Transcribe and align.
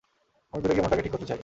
আমি 0.53 0.61
দূরে 0.61 0.73
গিয়ে 0.73 0.83
মনটাকে 0.83 1.03
ঠিক 1.03 1.11
করতে 1.11 1.27
চাই। 1.27 1.39